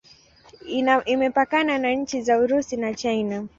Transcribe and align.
Imepakana 1.11 1.77
na 1.77 1.91
nchi 1.93 2.21
za 2.21 2.37
Urusi 2.39 2.77
na 2.77 2.89
Uchina. 2.89 3.47